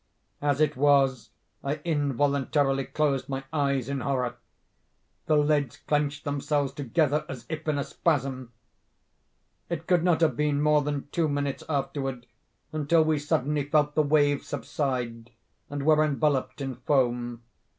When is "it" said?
0.59-0.75, 9.69-9.85